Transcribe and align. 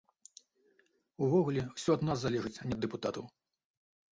Увогуле 1.27 1.61
ўсё 1.65 1.91
ад 1.99 2.07
нас 2.09 2.17
залежыць, 2.25 2.55
а 2.63 2.67
не 2.71 2.77
ад 2.77 2.81
дэпутатаў. 2.87 3.23